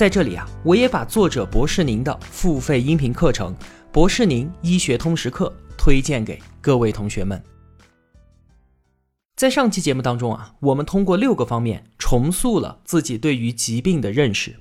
[0.00, 3.54] 在这里啊，我也把作者博士宁的付费音频课程
[3.92, 7.44] 《博士宁医学通识课》推荐给各位同学们。
[9.36, 14.60] 在上期节目当中啊，我们通过六个方面重塑了自己对于疾病的认识。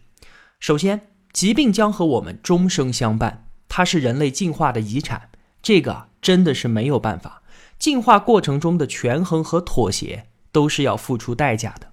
[0.60, 5.30] 首先，疾病将和我们终生相伴，它是人类进化的遗产，
[5.62, 7.44] 这个真的是没有办法。
[7.78, 11.89] 进化过程中的权衡和妥协都是要付出代价的。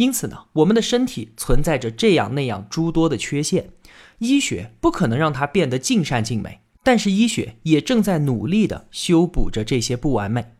[0.00, 3.68] 因此呢，我们的身体存在着这样那样诸多的缺陷，
[4.16, 10.54] 医学不可能让它变得尽善尽美，但是医学也正在努力的修补着这些不完美。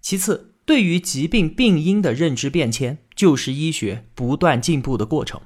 [0.00, 5.42] 其次，对于疾病病因的认知变迁，就是医学不断进步的过程。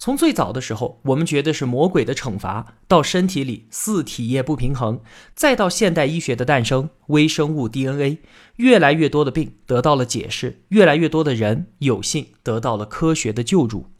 [0.00, 5.02] 从最早的时候，我们觉得是魔鬼的惩罚，到身体里四体液不平衡，
[5.34, 8.16] 再到现代医学的诞生，微生物 DNA，
[8.56, 13.90] 越来越多的病得到了解释，越来越多的人有幸得到了科学的救助。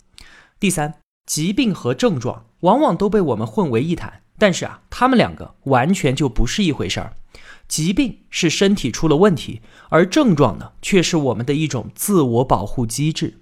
[0.59, 0.95] 第三，
[1.27, 7.13] 疾病和症状往往都被我们混为一谈，但是啊，他们两个完全就不是一回事儿。
[7.69, 13.35] 疾病是身体出了问题，而症状呢，却是我们的一种自我保护机制。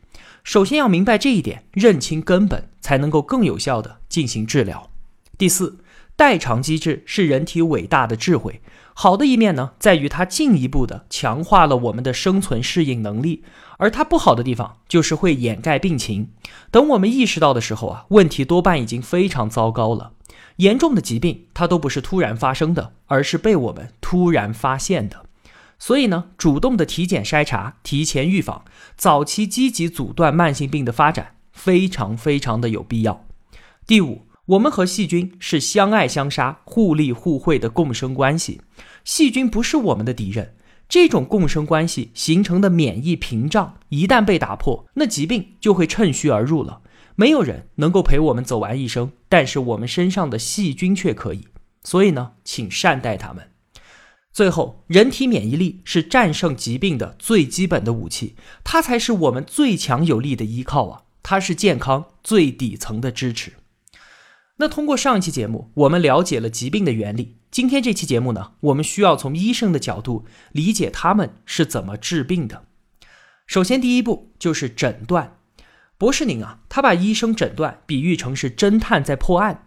[0.49, 4.89] 首先要明白这一点，认清根本，才能够更有效的进行治疗。
[5.37, 5.77] 第四，
[6.17, 8.63] 代偿机制是人体伟大的智慧，
[8.95, 13.45] 好的一面呢，在于它进一步的强化了我们的生存适应能力，
[13.77, 16.31] 而它不好的地方就是会掩盖病情。
[16.71, 20.12] 等我们意识到的时候啊，问题多半已经非常糟糕了。
[20.57, 25.27] 严重的疾病它都不是突然发生的，而是被我们突然发现的。
[25.79, 28.65] 所以呢，主动的体检筛查、提前预防、
[28.97, 33.25] 早期积极阻断慢性病的发展，非常非常的有必要。
[33.87, 38.61] 第五，我们和细菌是相爱相杀、互利互惠的共生关系，
[39.05, 40.55] 细菌不是我们的敌人。
[40.89, 46.81] 这种共生关系形成的免疫屏障一旦被打破，那疾病就会趁虚而入了。
[47.15, 51.47] 没有人能够陪我们走完一生，但是我们身上的细菌却可以。
[51.84, 53.50] 所以呢，请善待他们。
[54.33, 61.03] 最后，人体免疫力是战胜疾病的最基本的武器，它才是我们最强有力的依靠啊！
[61.22, 63.55] 它是健康最底层的支持。
[64.59, 67.37] 那通过上一期节目，我们了解了疾病的原理。
[67.50, 72.65] 今天这期节目呢，我们需要从医生的角度理解他们是怎么治病的。
[73.47, 75.39] 首先，第一步就是诊断。
[75.97, 79.66] 博士宁啊，他把医生诊断比喻成是侦探在破案，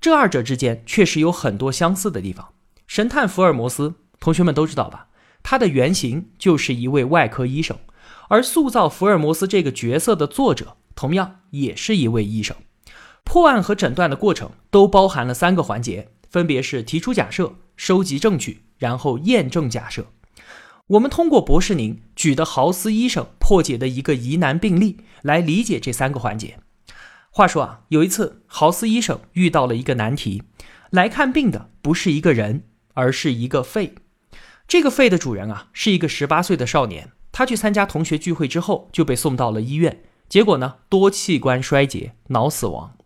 [0.00, 2.48] 这二者之间确实有很多相似的地方。
[2.88, 3.94] 神探福尔摩斯。
[4.18, 5.06] 同学们都知道吧？
[5.44, 7.78] 他的原型就是一位外科医生，
[8.28, 12.56] 而塑造福尔摩斯这个角色的作者，同样也是一位医生。
[13.22, 20.06] 破案和诊断的过程都包含了三个环节，分别是提出假设、收集证据，然后验证假设。
[20.88, 26.58] 我们通过博士宁举的豪斯医生破解的一个疑难病例来理解这三个环节。
[27.30, 30.42] 话说啊，有一次豪斯医生遇到了一个难题，
[30.90, 32.64] 来看病的不是一个人，
[32.98, 33.94] 而是一个肺。
[34.66, 37.12] 这个肺的主人啊，是一个十八岁的少年。
[37.30, 40.02] 他去参加同学聚会之后，就被送到了医院。
[40.28, 42.96] 结果呢，多器官衰竭，脑死亡。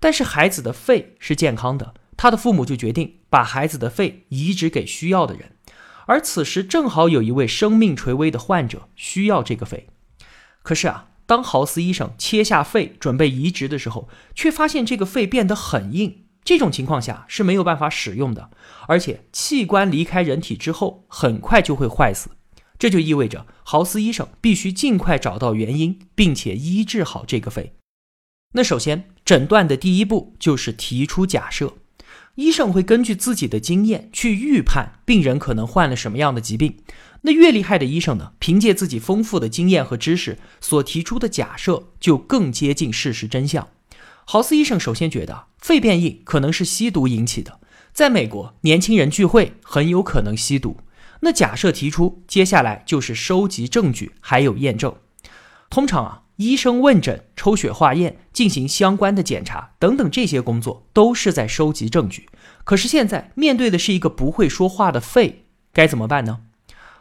[0.00, 5.52] 但是孩子的肺是健康的，他的父母就决定把孩子的肺移植给需要的人。
[6.06, 9.88] 而此时正好有一位生命垂危的患者需要这个肺。
[10.62, 16.22] 可是啊，当豪斯医生切下肺准备移植的时候，却发现这个肺变得很硬。
[16.46, 18.50] 这种情况下是没有办法使用的，
[18.86, 22.30] 而且器官离开人体之后很快就会坏死，
[22.78, 27.72] 这就意味着豪斯医生必须尽快找到原因，并且医治好这个肺。
[28.52, 31.74] 那首先诊断的第一步就是提出假设，
[32.36, 36.76] 医生会根据自己的经验去预判病人可能患了什么样的疾病。
[37.22, 43.66] 那越厉害的医生呢，凭借自己丰富的经验和知识所提出的假设就更接近事实真相。
[44.28, 47.60] 豪斯医生首先觉得肺变硬可能是吸毒引起的，
[47.92, 50.78] 在美国，年轻人聚会很有可能吸毒。
[51.20, 54.92] 那假设提出，接下来就是收集证据，还有验证。
[55.70, 62.28] 通常啊，医生问诊、抽血化验、进行相关的检查等等这些工作，都是在收集证据。
[62.64, 66.40] 可是现在面对的是一个不会说话的肺，该怎么办呢？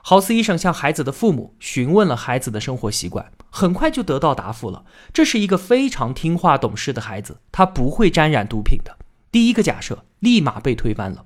[0.03, 4.83] 豪斯医生向孩子的父母询问了孩子的生活习惯，很快就得到答复了。
[5.13, 8.97] 这是一个非常听话懂事的孩子，他不会沾染毒品的。
[9.31, 11.23] 第一个假设立马被推翻了。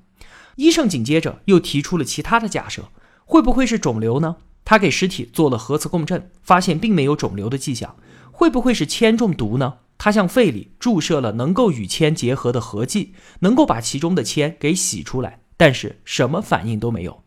[0.58, 2.90] 医生紧接着又提出了其他的假设，
[3.26, 4.36] 会不会是肿瘤呢？
[4.64, 7.96] 他给尸体做了核磁共振，发现并没有肿瘤的迹象。
[8.31, 9.78] 会不会是铅中毒呢？
[9.98, 17.24] 他向肺里注射了能够与铅结合的合剂，能够把其中的铅给洗出来，但是什么反应都没有。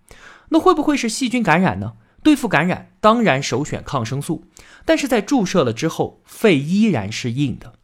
[0.50, 1.94] 那会不会是细菌感染呢？
[2.22, 4.44] 对付感染，当然首选抗生素，
[4.84, 7.74] 但是在注射了之后，肺依然是硬的。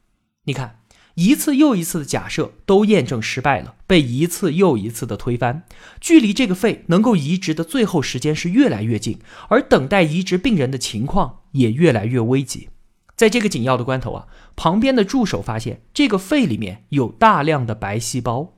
[0.45, 0.81] 你看，
[1.15, 5.65] 一次又一次的假设都验证失败了，被一次又一次的推翻，
[6.01, 9.19] 距离这个肺能够移植的最后时间是越来越近，
[9.49, 12.69] 而等待移植病人的情况也越来越危急。
[13.17, 18.55] 在这个紧要的关头啊，旁边的助手发现这个肺里面有大量的白细胞，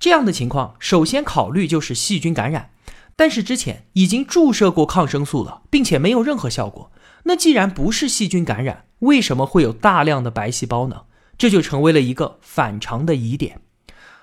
[0.00, 2.70] 这样的情况首先考虑就是细菌感染，
[3.16, 6.92] 但是之前已经注射过抗生素了，并且没有任何效果。
[7.24, 11.02] 那既然不是细菌感染，为什么会有大量的白细胞呢？
[11.38, 13.60] 这就成为了一个反常的疑点。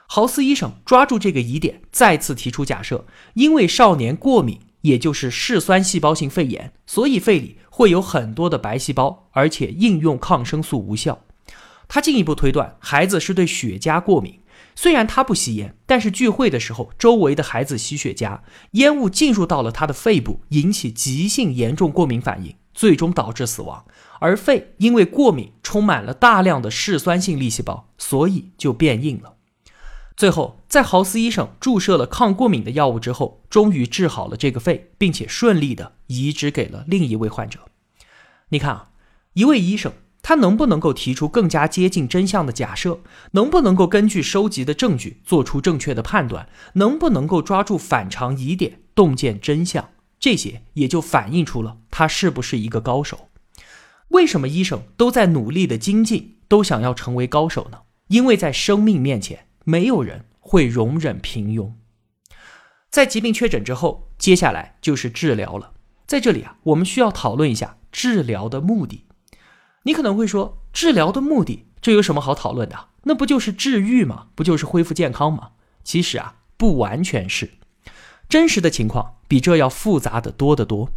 [0.08, 7.58] 豪斯医生抓住这个疑点，再次提出假设：因为少年过敏，也就是嗜酸细胞性肺炎，所以肺里。
[7.76, 11.24] 会有很多的白细胞，而且应用抗生素无效。
[11.88, 14.42] 他进一步推断，孩子是对雪茄过敏。
[14.76, 18.40] 虽然他不吸烟，但是聚会的时候，周围的孩子吸雪茄，
[18.72, 23.86] 烟雾进入到了他的肺部，引起急性严重过敏反应，最终导致死亡。
[24.20, 29.36] 而肺因为过敏，充满了大量的嗜酸性粒细胞，所以就变硬了。
[30.16, 37.60] 最后，在豪斯医生注射了抗过敏的药物之后，终于治好了这个肺，并且顺利的移植给了另一位患者。
[38.50, 38.90] 你看啊，
[39.34, 39.92] 一位医生
[40.24, 43.02] 他能不能够提出更加接近真相的假设？
[43.34, 46.50] 能不能够根据收集的证据做出正确的判断？
[46.74, 49.92] 能不能够抓住反常疑点，洞见真相？
[50.20, 53.30] 这些也就反映出了他是不是一个高手。
[54.08, 57.82] 为什么医生都在努力的精进，都想要成为高手呢？
[58.08, 59.46] 因为在生命面前。
[59.66, 61.72] 没有人会容忍平庸。
[62.90, 65.72] 在疾病确诊之后，接下来就是治疗了。
[66.06, 69.06] 在这里啊，我们需要讨论一下治疗的目的。
[69.84, 72.88] 你可能会说，治疗的目的这有什么好讨论的？
[73.04, 74.28] 那不就是治愈吗？
[74.36, 75.52] 不就是恢复健康吗？
[75.84, 77.52] 其实啊，不完全是。
[78.30, 80.90] 真实的情况比这要复杂的多得多。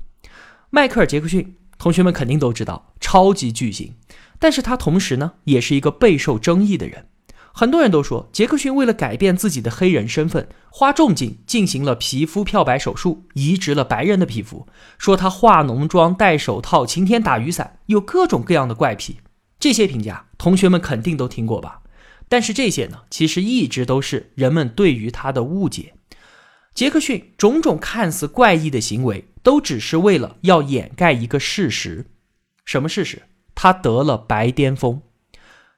[0.71, 3.95] 迈克尔·杰克逊，同学们肯定都知道，超级巨星，
[4.39, 7.09] 但是他同时呢，也是一个备受争议的人。
[7.59, 14.67] 很多人都说，杰克逊为了改变自己的黑人身份，花重金进行了皮肤漂白手术，移植了白人的皮肤。
[14.99, 19.21] 说他化浓妆、戴手套、晴天打雨伞，有各种各样的怪癖。
[19.59, 21.81] 这些评价，同学们肯定都听过吧？
[22.29, 25.95] 但是这些呢，其实一直都是人们对于他的误解。
[26.75, 32.05] 杰克逊种种看似怪异的行为，都只是为了要掩盖一个事实。
[32.67, 33.23] 什么事实？
[33.55, 35.01] 他得了白癜风。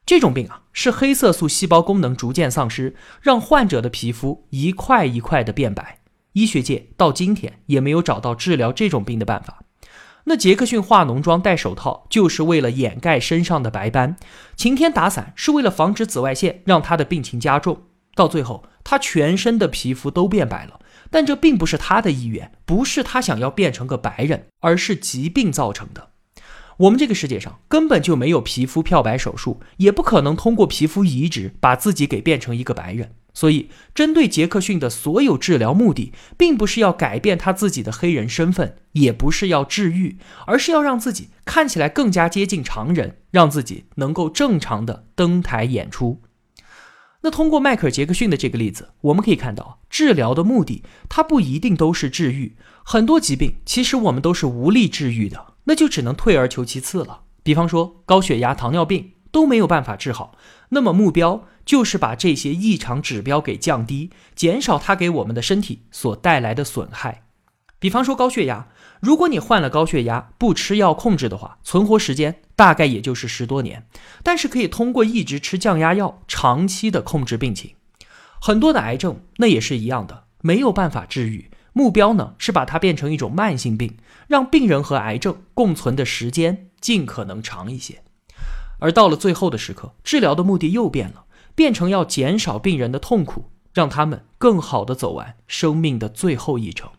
[0.09, 5.99] 这种病啊，是黑色素细胞功能逐渐丧失，让患者的皮肤一块一块的变白。
[6.33, 9.59] 医学界到今天也没有找到治疗这种病的办法。
[10.23, 14.15] 那杰克逊化浓妆、戴手套，就是为了掩盖身上的白斑；
[14.55, 17.83] 晴天打伞是为了防止紫外线让他的病情加重。
[18.15, 20.79] 到最后，他全身的皮肤都变白了，
[21.11, 26.09] 但这并不是他的意愿，不是他想要变成个白人，而是疾病造成的。
[26.79, 33.15] 我们这个世界上根本就没有皮肤漂白手术，也不可能通过皮肤移植把自己给变成一个白人。
[33.33, 46.21] 所以，针对杰克逊的所有治疗目的，并不是要改变他自己的黑人身份，也不是要治愈，而是要让自己看起来更加接近常人，让自己能够正常的登台演出。
[47.21, 52.55] 那通过迈克尔·杰克逊的这个例子，我们可以看到，治疗的目的它不一定都是治愈。
[52.85, 55.48] 很多疾病其实我们都是无力治愈的。
[55.69, 57.21] 那就只能退而求其次了。
[57.43, 60.35] 比方说高血压、糖尿病都没有办法治好，
[60.69, 67.23] 那么目标就是把这些异常指标给降低，减少它给我们的身体所带来的损害。
[67.77, 68.67] 比方说高血压，
[68.99, 73.85] 如果你患了高血压不吃药控制的话，存活时间大概也就是十多年。
[74.23, 77.75] 但是可以通过一直吃降压药，长期的控制病情。
[78.41, 81.48] 很多的癌症那也是一样的，没有办法治愈。
[81.73, 83.97] 目标呢是把它变成一种慢性病，
[84.27, 88.01] 让病人和癌症共存的时间尽可能长一些。
[88.79, 96.89] 而到了最后的时刻，治疗的目的又变了，变成要减少病人的痛苦，让他们更好的走完生命的最后一程。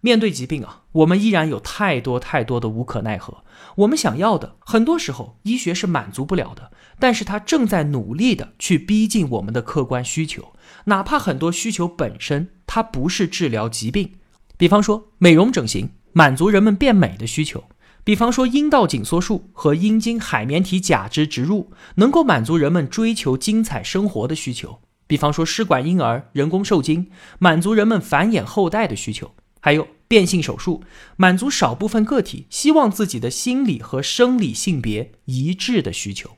[0.00, 3.42] 面对疾病啊，我们依然有太多太多的无可奈何。
[3.76, 10.52] 我们想要的，很多时候医学是满足不了的，但是它正在努力的去逼近我们的客观需求，
[10.84, 14.14] 哪怕很多需求本身它不是治疗疾病。
[14.56, 17.60] 比方说美容整形，满足人们变美的需求；
[18.04, 24.80] 比方说阴道紧缩术和阴茎海绵体假肢植入，能够满足人们追求精彩生活的需求。
[25.06, 30.82] 比方说试管婴儿、人工受精，满足人们繁衍后代的需求；还有变性手术，
[31.16, 36.36] 满足少部分个体希望自己的心理和生理性别一致的需求。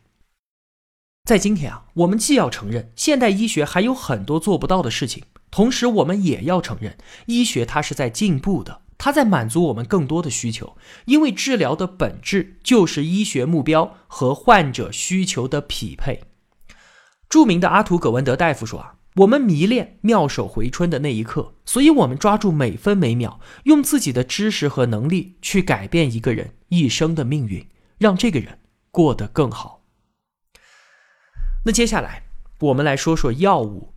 [1.24, 5.24] 在今天啊，我们既要承认现代医学还有很多做不到的事情，
[5.56, 10.76] 同时我们也要承认医学它是在进步的，它在满足我们更多的需求。
[11.06, 16.24] 因为治疗的本质就是医学目标和患者需求的匹配。
[17.30, 28.58] 著名的阿图·葛文德大夫说啊，我们迷恋妙手回春的那一刻，所以我们抓住每分每秒，用自己的知识和能力去改变一个人一生的命运，让这个人
[28.90, 29.82] 过得更好。
[31.64, 32.24] 那接下来
[32.60, 33.94] 我们来说说药物。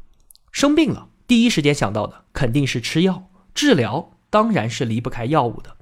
[0.51, 3.30] 生病了，第一时间想到的肯定是吃药。
[3.54, 5.78] 治疗当然是离不开药物的。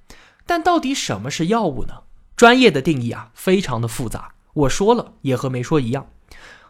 [0.45, 2.03] 但到底什么是药物呢？
[2.35, 4.33] 专业的定义啊，非常的复杂。
[4.53, 6.09] 我说了也和没说一样。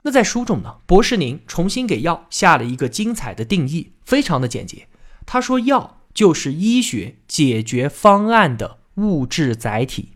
[0.04, 4.88] 那在书中呢，博士宁重新给药下了一个精彩的定义，非常的简洁。
[5.26, 10.14] 他说，药就是医学解决方案的物质载体。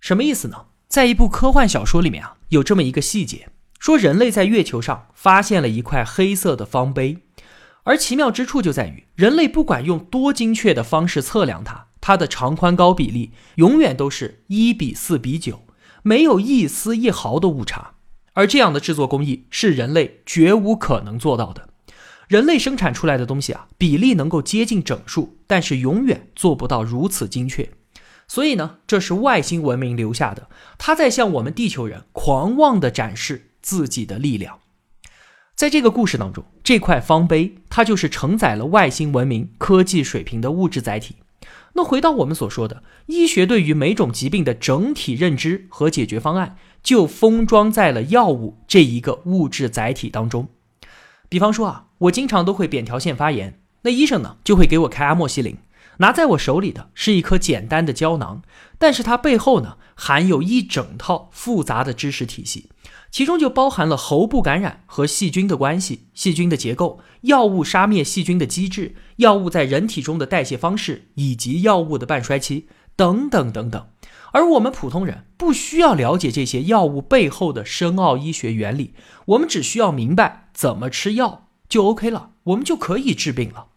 [0.00, 0.68] 什么意思呢？
[0.88, 3.50] 在一部科幻小说里面啊，有这么一个细节。
[3.78, 7.18] 说人类在月球上发现了一块黑色的方碑，
[7.88, 15.62] 而奇妙之处就在于，人类不管用多精确的方式测量它，它的长宽高比例永远都是一比四比九，
[16.02, 17.94] 没有一丝一毫的误差。
[18.34, 21.70] 而这样的制作工艺是人类绝无可能做到的。
[22.28, 27.70] 人类生产出来的东西啊，比例能够接近整数，但是永远做不到如此精确。
[28.28, 33.46] 所以呢，这是外星文明留下的，它在向我们地球人狂妄地展示。
[33.60, 34.60] 自己的力量，
[35.54, 41.14] 在这个故事当中，这块方碑它就是承载了外星文明科技水平的物质载体。
[41.72, 50.48] 那回到我们所说的，医学对于每种疾病的整体认知和解决方案，就封装在了药物这一个物质载体当中。
[51.30, 55.56] 比方说啊，我经常都会扁桃腺发炎，那医生呢就会给我开阿莫西林，
[56.00, 58.42] 拿在我手里的是一颗简单的胶囊，
[58.78, 62.68] 但是它背后呢含有一整套复杂的知识体系。
[63.10, 73.88] 其中就包含了喉部感染和细菌的关系、细菌的结构、药物杀灭细菌的机制、药物在人体中的代谢方式以及药物的半衰期等等等等。
[74.32, 78.92] 而我们普通人不需要了解这些药物背后的深奥医学原理，
[79.24, 83.68] 我们只需要明白怎么吃药就 OK 了，我们就可以治病了。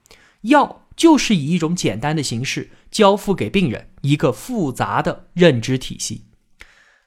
[0.42, 6.26] 药就是以一种简单的形式交付给病人一个复杂的认知体系。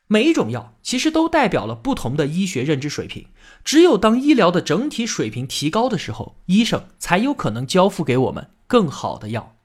[0.06, 3.26] 每一种药其实都代表了不同的医学认知水平。
[3.64, 9.56] 只有当医疗的整体水平提高的时候，医生才有可能交付给我们更好的药。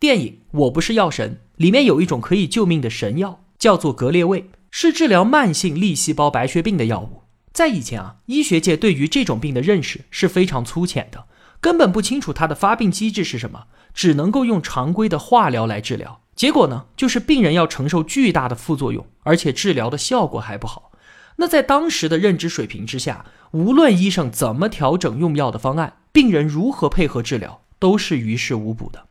[0.00, 7.22] 电影《我不是药神》里面有一种可以救命的神药，叫做格列卫，是治疗慢性粒细胞白血病的药物。
[7.52, 11.26] 在以前啊，医学界对于这种病的认识是非常粗浅的，
[11.60, 16.21] 根本不清楚它的发病机制是什么，只能够用常规的化疗来治疗。
[16.34, 20.90] 结果呢，就是病人要承受巨大的副作用，而且治疗的效果还不好。
[21.36, 29.06] 那在当时的认知水平之下，无论医生怎么调整用药的方案，病人如何配合治疗，都是于事无补的。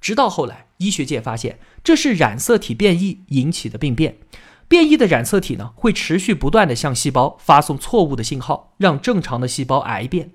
[0.00, 4.18] 直到后来，医学界发现这是染色体变异引起的病变，
[4.68, 10.30] 变异的染色体呢，会持续不断的向细胞发送错误的信号，让正常的细胞癌变。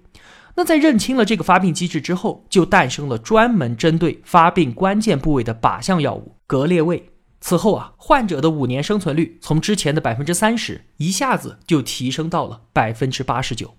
[0.59, 7.11] 那在认清了这个发病机制之后，就诞生了专门针对发病关键部位的靶向药物格列卫。
[7.39, 13.77] 此后啊，患者的五年生存率从之前的百分之三十一下子就提升到了百分之八十九。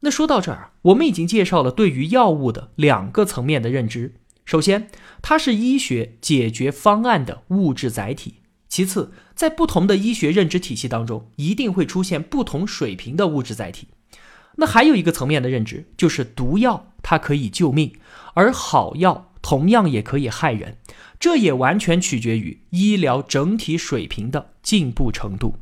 [0.00, 4.88] 那说到这儿，我们已经介绍了对于药物的两个层面的认知：首先，
[5.22, 13.86] 它是医学解决方案的物质载体；其次，在不同的医学认知体系当中，一定会出现不同水平的物质载体。
[14.56, 17.92] 那还有一个层面的认知，就是毒药它可以救命，
[18.34, 20.78] 而好药同样也可以害人，
[21.20, 25.56] 这也完全取决于医疗整体水平的进步程度。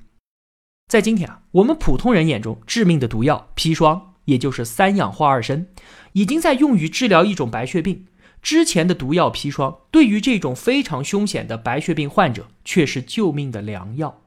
[0.87, 5.67] 在今天啊，我们普通人眼中致命的毒药砒霜，也就是三氧化二砷，
[6.13, 8.07] 已经在用于治疗一种白血病。
[8.43, 14.23] 之前的毒药砒霜，对于这种非常凶险的白血病患者却是救命的良药。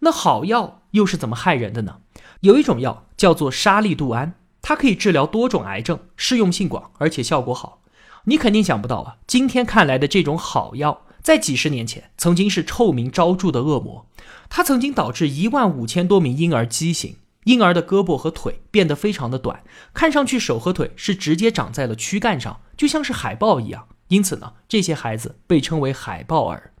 [0.00, 2.00] 那好药又是怎么害人的呢？
[2.42, 7.82] 有一种药叫做沙利度胺，它可以治疗多种癌症，适用性广，而且效果好。
[8.24, 14.08] 你肯定想不到啊，今天看来的这种好药，在几十年前曾经是臭名昭著的恶魔。
[14.50, 19.62] 它曾经导致一万五千多名婴儿畸形，婴儿的胳膊和腿变得非常的短，
[19.94, 23.86] 看上去手和腿是直接长在了躯干上，就像是海豹一样。
[24.08, 26.71] 因此呢，这些孩子被称为海豹儿。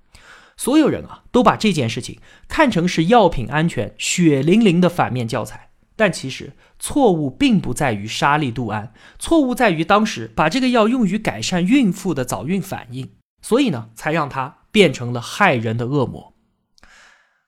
[0.62, 5.70] 所有人啊，都把这件事情看成是药品安全血淋淋的反面教材。
[5.96, 16.32] 但其实错误并不在于沙利度胺，错误在于当时把这个药用于改善孕妇的早孕反应，所以呢，才让它变成了害人的恶魔。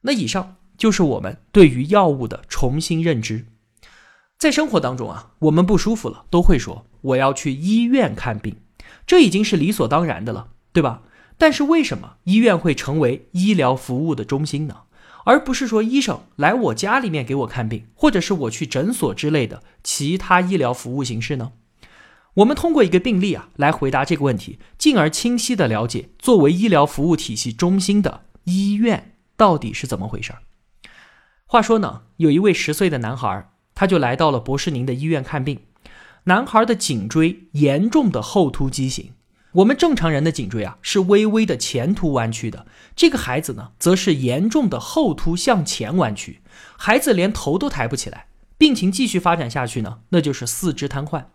[0.01, 3.47] 那以上就是我们对于药物的重新认知。
[4.37, 8.57] 在生活当中啊，我们不舒服了，都会说我要去医院看病，
[9.07, 11.03] 这已经是理所当然的了，对吧？
[11.37, 14.83] 但是为什么医院会成为医疗服务的中心呢？
[15.25, 21.53] 而不是说医生来我家里面给我看病，或者是我去诊所之类的其他医疗服务形式呢？
[22.35, 30.39] 我们通过一个病例啊来回答这个问题，进而清晰的了解作为医疗服务体系中心的医院到底是怎么回事儿。
[31.47, 33.51] 话说呢，有一位十岁的男孩。
[33.77, 35.59] 他就来到了博士宁的医院看病。
[36.27, 39.11] 男孩的颈椎严重的后凸畸形。
[39.55, 46.41] 我们正常人的颈椎啊是微微的前凸弯曲的，这个孩子呢则是严重的后凸向前弯曲，
[46.77, 48.27] 孩子连头都抬不起来。
[48.59, 51.27] 病情继续发展下去呢，那就是四肢瘫痪。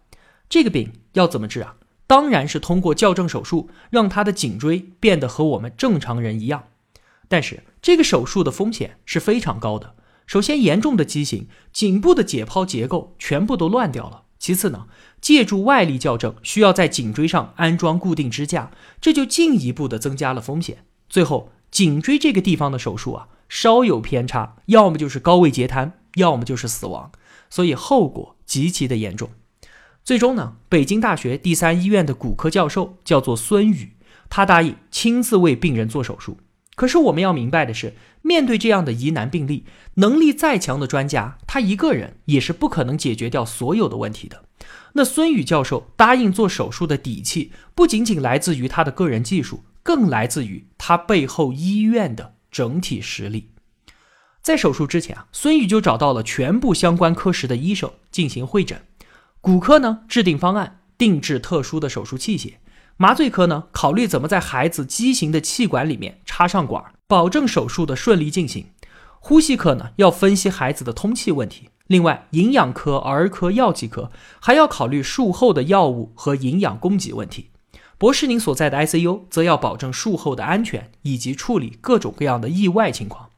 [0.49, 1.75] 这个病要怎么治啊？
[2.07, 6.65] 当然是通过矫正手术，让他的颈椎变得和我们正常人一样。
[7.29, 9.95] 但是这个手术的风险是非常高的。
[10.25, 14.23] 首先，严重的畸形，颈部的解剖结构全部都乱掉了。
[14.39, 14.87] 其次呢，
[15.19, 20.85] 借助外力矫正，需要在颈椎上安装固定支架，这就进一步的增加了风险。
[21.09, 27.11] 最后，颈椎这个地方的手术啊，稍有偏差，要么就是高位截瘫，要么就是死亡，
[27.49, 29.29] 所以后果极其的严重。
[30.05, 33.91] 最终呢，北京大学第三医院的骨科教授叫做孙宇，
[34.29, 36.37] 他答应亲自为病人做手术。
[36.79, 44.45] 可是我们要明白的是，面对这样的疑难病例，能力再强的专家，他一个人也是不可能解决掉所有的问题的。
[44.93, 53.49] 那孙宇教授答应做手术的底气，不仅仅来自于他的个人技术，更来自于他背后医院的整体实力。
[54.41, 58.81] 在手术之前啊，孙宇就找到了全部相关科室的医生进行会诊，
[59.41, 62.53] 骨科呢制定方案，定制特殊的手术器械。
[63.01, 68.65] 麻醉科呢，考虑怎么在孩子畸形的气管里面插上管，保证手术的顺利进行。
[69.21, 71.69] 呼吸科呢，要分析孩子的通气问题。
[71.87, 77.51] 另外，营养科、儿科、药剂科还要考虑术后的药物和营养供给问题。
[77.97, 83.29] 博士您所在的 ICU 则要保证术后的安全以及处理各种各样的意外情况。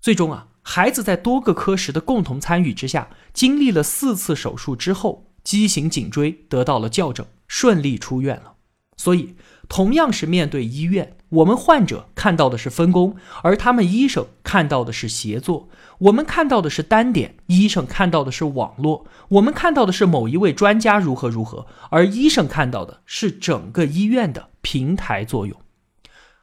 [0.00, 8.52] 最终啊，孩子在多个科室的共同参与之下，经历了四次手术之后，畸形颈椎得到了校正，顺利出院了。
[8.96, 9.34] 所以，
[9.68, 15.68] 同样是面对医院，我们患者看到的是分工，而他们医生看到的是协作。
[15.98, 19.06] 我们看到的是单点，医生看到的是网络。
[19.28, 25.56] 我们看到的是某一位专家如何如何，而医生看到的是整个医院的平台作用。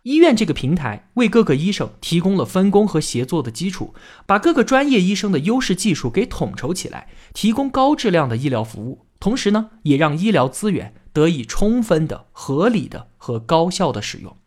[0.04, 3.94] 医院这个平台为各个医生提供了分工和协作的基础，
[4.26, 9.06] 把各个专业医生的优势技术给统筹起来，提供高质量的医疗服务。
[9.20, 10.96] 同时呢，也让医疗资源。
[11.14, 14.38] 得以充分的、合理的和高效的使用。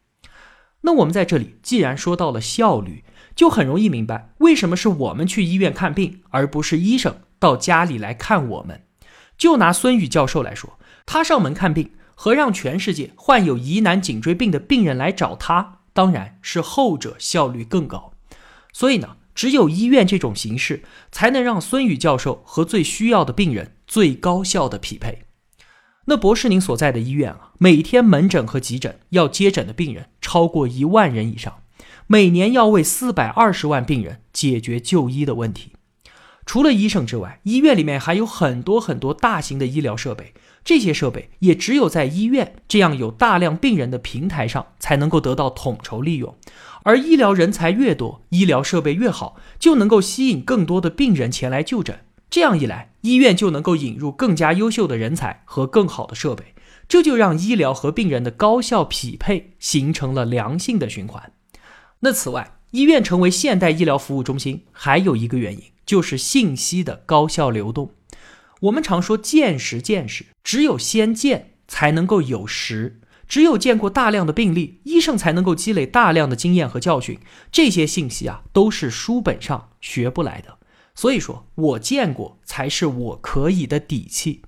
[0.83, 8.83] 那我们在这里既然说到了效率，就很容易明白为什么是我们去医院看病，而不是医生到家里来看我们。
[9.39, 18.13] 就拿孙宇教授来说，他上门看病和让全世界患有疑难颈椎病的病人来找他，当然是后者效率更高。
[18.73, 25.24] 所以呢，只有医院这种形式，才能让孙宇教授和最需要的病人最高效的匹配。
[26.07, 31.61] 那博士，您所在的医院啊，每天门诊和急诊要接诊的病人超过一万人以上，
[32.07, 35.73] 每年要为四百二十万病人解决就医的问题。
[36.45, 46.37] 除了医生之外，医院里面还有很多很多大型的医疗设备，这些设备也只有在医院这样有大量病人的平台上才能够得到统筹利用。
[46.83, 52.01] 而医疗人才越多，医疗设备越好，就能够吸引更多的病人前来就诊。
[52.35, 56.53] 这样一来，医院就能够引入更加优秀的人才和更好的设备，
[56.89, 61.31] 这就让医疗和病人的高效匹配形成了良性的循环。
[62.01, 67.93] 那此外，医院成为现代医疗服务中心，还有一个原因就是信息的高效流动。
[68.63, 77.17] 我们常说见识，见识，只有先见才能够有识，只有见过大量的病例，医生才能够积累大量的经验和教训。
[77.53, 80.59] 这些信息啊，都是书本上学不来的。
[80.95, 84.43] 所以说，我见过才是我可以的底气。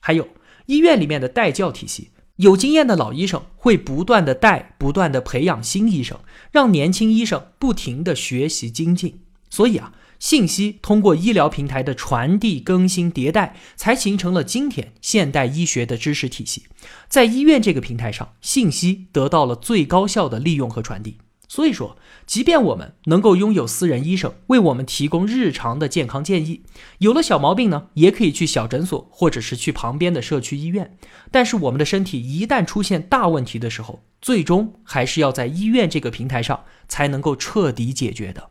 [0.00, 0.28] 还有
[0.66, 6.18] 医院里面的带教体系，有经验的老医生会不断的带，不断的培养新医生，
[6.50, 9.20] 让年轻医生不停的学习精进。
[9.50, 16.64] 所以啊，信息通过医疗平台的传递、更新、迭代，才形成了今天现代医学的知识体系。
[17.08, 21.18] 在医院这个平台上，信息得到了最高效的利用和传递。
[21.50, 26.62] 所以说，即便我们能够拥有私人医生为我们提供日常的健康建议，
[26.98, 30.96] 有了小毛病呢，也可以去小诊所或者是去旁边的社区医院。
[31.32, 38.50] 但是我们的身体一旦出现大问题的时候，最终还是要在医院这个平台上才能够彻底解决的。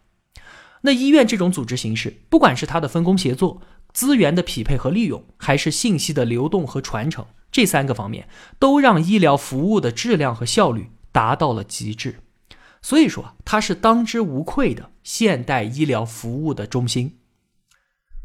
[0.82, 3.62] 那医院这种组织形式，不管是它的分工协作、
[3.94, 8.28] 资源的匹配和利用，还是信息的流动和传承，这三个方面
[8.60, 12.18] 都让医疗服务的质量和效率达到了极致。
[12.82, 17.20] 所以说，它是当之无愧的现代医疗服务的中心。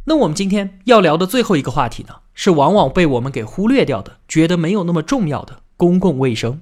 [0.06, 6.60] 那我们今天要聊的最后一个话题呢，是往往被我们给忽略掉的，觉得没有那么重要的公共卫生。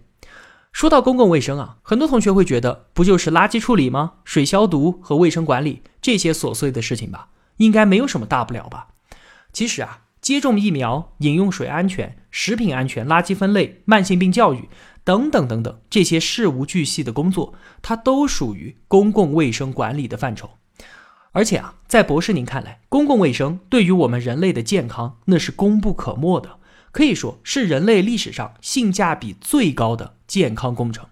[0.72, 4.14] 说到公共卫生啊，很多同学会觉得，不就是垃圾处理吗？
[4.24, 8.88] 水消毒和卫生管理这些琐碎的事情吧，应该没有什么大不了吧？
[9.52, 14.70] 其实啊，接种疫苗、饮用水安全、食品安全、垃圾分类、慢性病教育。
[15.04, 20.50] 等等等等，这些事无巨细的工作，它都属于公共卫生管理的范畴。
[21.32, 26.60] 而且啊，在博士您看来，公共卫生对于我们人类的健康，那是功不可没的，
[26.92, 31.08] 可以说是人类历史上性价比最高的健康工程。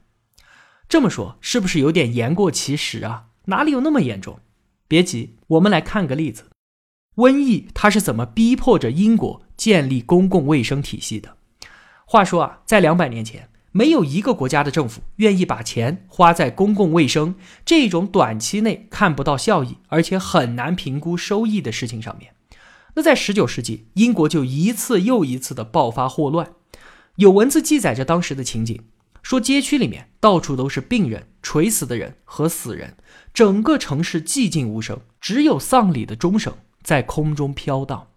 [0.88, 3.24] 这么说是不是有点言过其实啊？
[3.46, 4.38] 哪里有那么严重？
[4.86, 6.44] 别急，我们来看个例子：
[7.20, 11.37] 瘟疫它是怎么逼迫着英国建立公共卫生体系的？
[12.04, 13.48] 话说啊，在两百年前。
[13.72, 22.33] 没有一个国家的政府愿意把钱花在公共卫生这种短期内看不到效益，而且很难评估收益的事情上面。
[22.96, 26.54] 那在十九世纪，英国就一次又一次的爆发霍乱，
[27.14, 28.83] 有文字记载着当时的情景，
[29.22, 32.96] 说街区里面到处都是病人、垂死的人和死人，
[33.33, 38.08] 整个城市寂静无声，只有丧礼的钟声在空中飘荡。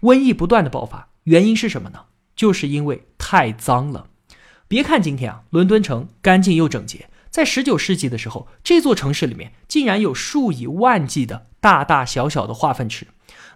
[0.00, 2.06] 瘟疫不断的爆发，原因是什么呢？
[2.34, 4.08] 就是因为太脏了。
[4.66, 13.06] 别看今天啊，伦敦城干净又整洁，在十九世纪的时候，这座城市里面竟然有数以万计的大大小小的化粪池，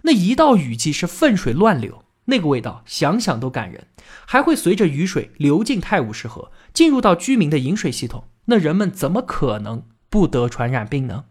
[0.03, 3.87] 那一到雨季是粪水乱流，那个味道想想都感人，
[4.25, 11.25] 还会随着雨水流进泰晤士河，进入到居民的饮水系统，那人们怎么可能不得传染病呢？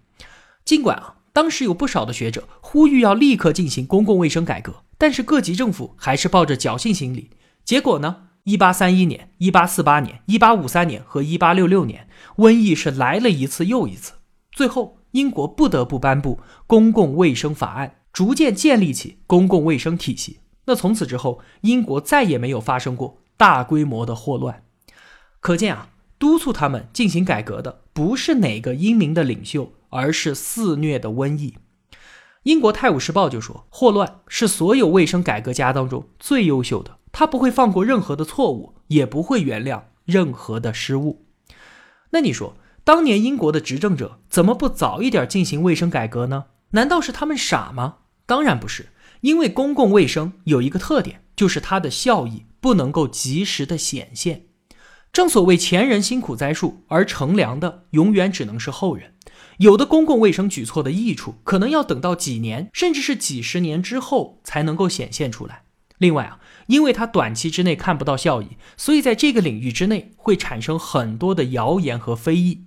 [0.65, 7.29] 尽管啊，当时有不少的学者呼吁要立刻进行公共卫生改革，但是各级政府还是抱着侥幸心理，
[7.63, 8.29] 结果呢？
[8.45, 14.15] 一八三一年、一八四八年、一八五三年和一八六六年，瘟疫是来了一次又一次。
[14.51, 20.39] 最后，英国不得不颁布公共卫生法案，逐渐建立起公共卫生体系。
[20.65, 24.63] 那从此之后，英国再也没有发生过大规模的霍乱。
[25.41, 31.57] 可见啊，督促他们进行改革的不是哪个英明的领袖，而是肆虐的瘟疫。
[32.45, 36.99] 英国《泰晤士报》就说，霍乱是所有卫生改革家当中最优秀的。
[37.11, 41.25] 他不会放过任何的错误，也不会原谅任何的失误。
[42.11, 46.45] 那你说，当年英国的执政者怎么不早一点进行卫生改革呢？
[46.71, 47.97] 难道是他们傻吗？
[48.27, 48.91] 当然不是，
[49.23, 54.47] 因为公共卫生有一个特点，就是它的效益不能够及时的显现。
[55.13, 59.15] 正所谓前人辛苦栽树，而乘凉的永远只能是后人。
[59.59, 65.63] 有的公共卫生举措的益处，可能要等到几年，甚至是几十年之后才能够显现出来。
[65.99, 72.65] 另外啊，因为它短期之内看不到效益，所以在这个领域之内会产生很多的谣言和非议。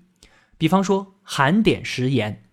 [0.57, 2.43] 比方说含碘食盐，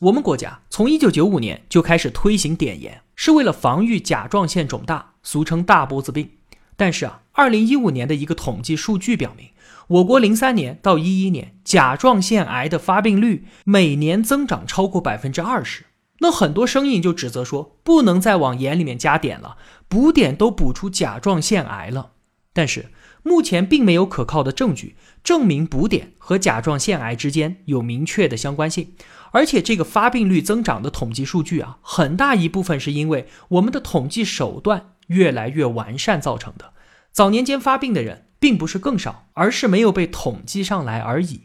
[0.00, 6.30] 我们国家从一九九五年就开始推行碘盐，是为了防御甲状腺肿大，俗称大波子病。
[6.76, 9.50] 但是啊，二零一五年的一个统计数据表明，
[9.88, 15.86] 我国零三年到一一年甲状腺癌的发病率每年增长超过百分之二十。
[16.20, 19.56] 那很多声音就指责说，不能再往盐里面加碘了，
[19.88, 22.12] 补碘都补出甲状腺癌了。
[22.52, 22.90] 但是
[23.22, 28.94] 目前并没有可靠的证据证明补碘和甲状腺癌之间有明确的相关性。
[29.30, 36.72] 而且这个发病率增长的统计数据啊，很大一部分是因为我们的统计手段越来越完善造成的。
[37.12, 41.42] 早年间发病的人并不是更少，而是没有被统计上来而已。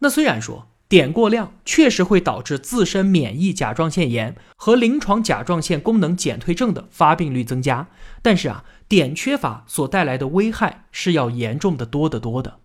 [0.00, 0.68] 那虽然说。
[0.88, 7.88] 碘过量确实会导致自身免疫甲状腺炎和临床甲状腺功能减退症的发病率增加，
[8.20, 12.58] 但是啊，碘缺乏所带来的危害是要严重的多得多的。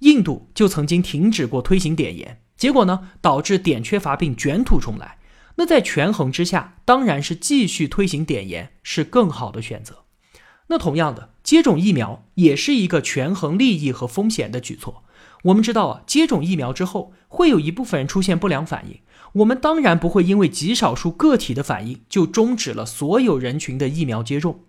[0.00, 5.16] 印度就曾经停止过推行碘盐，结果呢，导致碘缺乏病卷土重来。
[5.54, 10.04] 那在权衡之下，当然是继续推行碘盐是更好的选择。
[10.70, 15.02] 那同样的，接种疫苗也是一个权衡利益和风险的举措。
[15.42, 19.00] 我们知道啊，接种疫苗之后会有一部分人出现不良反应。
[19.32, 24.60] 我们当然不会因为极少数个体的反应就终止了所有人群的疫苗接种。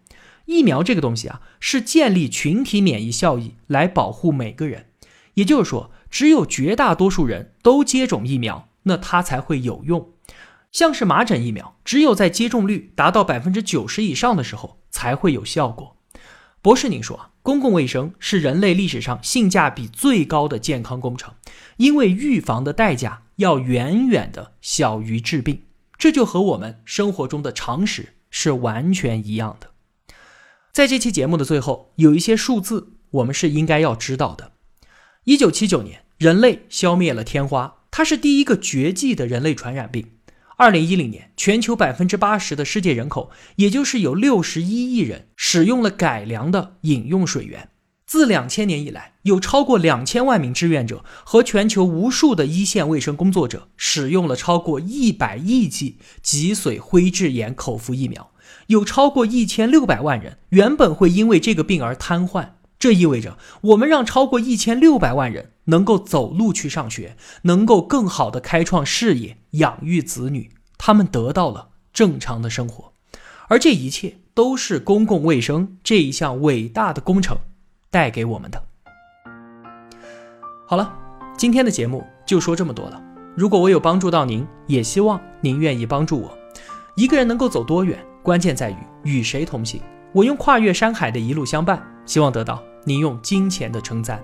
[0.45, 4.87] 疫苗这个东西啊，是建立群体免疫效益来保护每个人。
[5.35, 10.09] 也就是说，只有绝大多数人都接种疫苗，那它才会有用。
[10.71, 15.97] 像是麻疹疫苗，只有在接种率达到百分之九十以上的时候才会有效果。
[16.61, 21.33] 博士，您说，公共卫生是人类历史上性价比最高的健康工程，
[21.77, 25.63] 因为预防的代价要远远的小于治病，
[25.97, 29.71] 这就和我们生活中的常识是完全一样的。
[30.71, 34.53] 在这期节目的最后，有一些数字我们是应该要知道的。
[35.25, 40.11] 一九七九年，人类消灭了天花，它是第一个绝迹的人类传染病。
[40.61, 47.69] 二零一零年，全球百分之八十的世界人口，也就是有六十一亿人，使用了改良的饮用水源。
[48.05, 58.29] 自两千年以来，有超过两千万名志愿者和全球无数的一线卫生工作者，使用了超过一百亿剂脊髓灰质炎口服疫苗。
[58.67, 62.49] 有超过一千六百万人原本会因为这个病而瘫痪。
[62.77, 69.37] 这意味着，我们让超过一千六百万人能够走路去上学，能够更好的开创事业。
[69.51, 72.93] 养育子女，他们得到了正常的生活，
[73.49, 77.37] 而这一切都是公共卫生这一项伟大的工程
[77.89, 78.63] 带给我们的。
[80.65, 80.93] 好了，
[81.37, 83.01] 今天的节目就说这么多了。
[83.35, 86.37] 如果我有帮助到您，也希望您愿意帮助我。
[86.95, 89.81] 一个人能够走多远，关键在于与谁同行。
[90.13, 94.23] 我用跨越山海的一路相伴，希望得到您用金钱的称赞。